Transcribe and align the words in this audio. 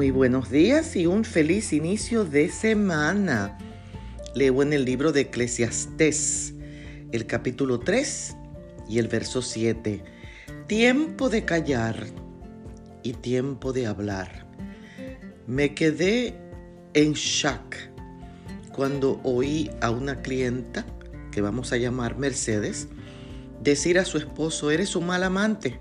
Muy 0.00 0.12
buenos 0.12 0.50
días 0.50 0.96
y 0.96 1.04
un 1.04 1.24
feliz 1.24 1.74
inicio 1.74 2.24
de 2.24 2.48
semana. 2.48 3.58
Leo 4.34 4.62
en 4.62 4.72
el 4.72 4.86
libro 4.86 5.12
de 5.12 5.20
Eclesiastés, 5.20 6.54
el 7.12 7.26
capítulo 7.26 7.80
3 7.80 8.34
y 8.88 8.98
el 8.98 9.08
verso 9.08 9.42
7. 9.42 10.02
Tiempo 10.66 11.28
de 11.28 11.44
callar 11.44 12.06
y 13.02 13.12
tiempo 13.12 13.74
de 13.74 13.86
hablar. 13.88 14.46
Me 15.46 15.74
quedé 15.74 16.34
en 16.94 17.12
shock 17.12 17.76
cuando 18.72 19.20
oí 19.22 19.70
a 19.82 19.90
una 19.90 20.22
clienta, 20.22 20.86
que 21.30 21.42
vamos 21.42 21.74
a 21.74 21.76
llamar 21.76 22.16
Mercedes, 22.16 22.88
decir 23.62 23.98
a 23.98 24.06
su 24.06 24.16
esposo, 24.16 24.70
eres 24.70 24.96
un 24.96 25.04
mal 25.04 25.22
amante, 25.24 25.78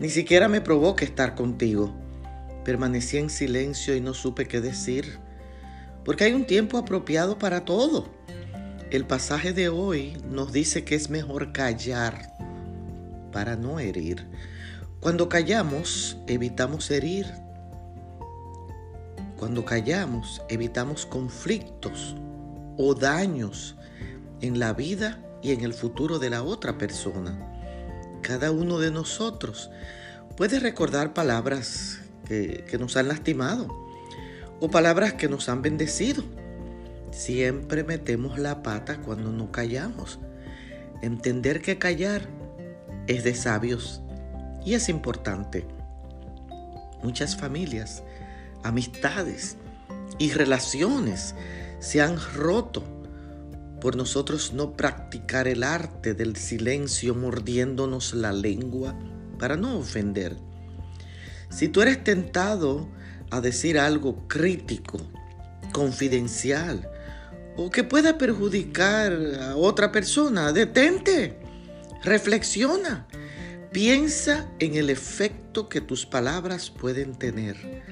ni 0.00 0.08
siquiera 0.08 0.48
me 0.48 0.60
provoca 0.60 1.04
estar 1.04 1.36
contigo. 1.36 2.02
Permanecí 2.64 3.18
en 3.18 3.30
silencio 3.30 3.96
y 3.96 4.00
no 4.00 4.14
supe 4.14 4.46
qué 4.46 4.60
decir, 4.60 5.18
porque 6.04 6.24
hay 6.24 6.32
un 6.32 6.46
tiempo 6.46 6.78
apropiado 6.78 7.38
para 7.38 7.64
todo. 7.64 8.08
El 8.90 9.06
pasaje 9.06 9.52
de 9.52 9.68
hoy 9.68 10.16
nos 10.28 10.52
dice 10.52 10.84
que 10.84 10.94
es 10.94 11.10
mejor 11.10 11.52
callar 11.52 12.36
para 13.32 13.56
no 13.56 13.80
herir. 13.80 14.26
Cuando 15.00 15.28
callamos, 15.28 16.18
evitamos 16.26 16.90
herir. 16.90 17.26
Cuando 19.36 19.64
callamos, 19.64 20.42
evitamos 20.48 21.06
conflictos 21.06 22.14
o 22.76 22.94
daños 22.94 23.74
en 24.40 24.60
la 24.60 24.72
vida 24.72 25.18
y 25.42 25.52
en 25.52 25.62
el 25.62 25.74
futuro 25.74 26.20
de 26.20 26.30
la 26.30 26.44
otra 26.44 26.78
persona. 26.78 27.36
Cada 28.22 28.52
uno 28.52 28.78
de 28.78 28.92
nosotros 28.92 29.70
puede 30.36 30.60
recordar 30.60 31.12
palabras 31.12 32.01
que, 32.66 32.78
nos 32.78 32.96
han 32.96 33.08
lastimado 33.08 33.68
o 34.60 34.70
palabras 34.70 35.14
que 35.14 35.28
nos 35.28 35.48
han 35.48 35.62
bendecido. 35.62 36.24
Siempre 37.10 37.84
metemos 37.84 38.38
la 38.38 38.62
pata 38.62 39.00
cuando 39.00 39.32
no 39.32 39.52
callamos. 39.52 40.18
Entender 41.02 41.60
que 41.60 41.78
callar 41.78 42.28
es 43.06 43.24
de 43.24 43.34
sabios 43.34 44.00
y 44.64 44.74
es 44.74 44.88
importante. 44.88 45.66
Muchas 47.02 47.36
familias, 47.36 48.02
amistades 48.62 49.56
y 50.18 50.30
relaciones 50.30 51.34
se 51.80 52.00
han 52.00 52.16
roto 52.34 52.84
por 53.80 53.96
nosotros 53.96 54.52
no 54.52 54.74
practicar 54.74 55.48
el 55.48 55.64
arte 55.64 56.14
del 56.14 56.36
silencio 56.36 57.16
mordiéndonos 57.16 58.14
la 58.14 58.32
lengua 58.32 58.96
para 59.40 59.56
no 59.56 59.76
ofender. 59.76 60.36
Si 61.52 61.68
tú 61.68 61.82
eres 61.82 62.02
tentado 62.02 62.88
a 63.30 63.40
decir 63.40 63.78
algo 63.78 64.26
crítico, 64.26 65.00
confidencial, 65.72 66.88
o 67.56 67.70
que 67.70 67.84
pueda 67.84 68.16
perjudicar 68.16 69.12
a 69.40 69.56
otra 69.56 69.92
persona, 69.92 70.52
detente, 70.52 71.38
reflexiona, 72.02 73.06
piensa 73.70 74.50
en 74.58 74.76
el 74.76 74.88
efecto 74.88 75.68
que 75.68 75.82
tus 75.82 76.06
palabras 76.06 76.70
pueden 76.70 77.14
tener. 77.14 77.82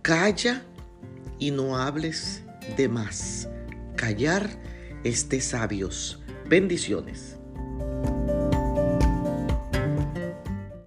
Calla 0.00 0.62
y 1.38 1.50
no 1.50 1.76
hables 1.76 2.42
de 2.76 2.88
más. 2.88 3.48
Callar 3.96 4.48
es 5.04 5.28
de 5.28 5.40
sabios. 5.40 6.20
Bendiciones. 6.48 7.36